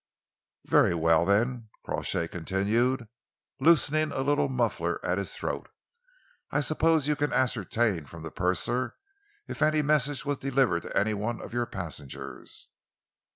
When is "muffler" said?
4.49-4.99